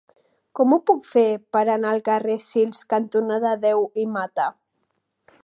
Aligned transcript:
Com 0.59 0.71
ho 0.75 0.77
puc 0.89 1.03
fer 1.09 1.25
per 1.57 1.61
anar 1.73 1.91
al 1.91 2.01
carrer 2.09 2.39
Sils 2.47 2.81
cantonada 2.95 3.53
Deu 3.67 3.87
i 4.07 4.09
Mata? 4.17 4.49